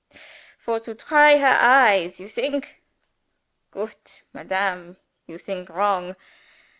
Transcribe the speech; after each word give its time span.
For 0.57 0.79
to 0.79 0.95
try 0.95 1.37
her 1.37 1.57
eyes 1.61 2.19
you 2.19 2.27
think? 2.27 2.81
Goot 3.69 4.23
Madam, 4.33 4.97
you 5.27 5.37
think 5.37 5.69
wrong! 5.69 6.15